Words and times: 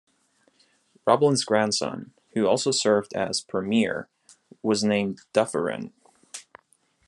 Roblin's 1.05 1.45
grandson, 1.45 2.15
who 2.33 2.47
also 2.47 2.71
served 2.71 3.13
as 3.13 3.39
premier, 3.41 4.09
was 4.63 4.83
named 4.83 5.21
"Dufferin". 5.31 5.93